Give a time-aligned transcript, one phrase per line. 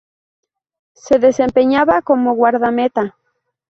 [0.95, 3.15] Se desempeñaba como guardameta.